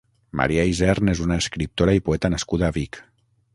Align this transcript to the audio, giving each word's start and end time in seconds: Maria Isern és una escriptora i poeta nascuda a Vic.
Maria 0.39 0.63
Isern 0.69 1.11
és 1.13 1.21
una 1.27 1.37
escriptora 1.43 1.95
i 1.99 2.03
poeta 2.09 2.35
nascuda 2.37 2.69
a 2.71 2.77
Vic. 2.81 3.01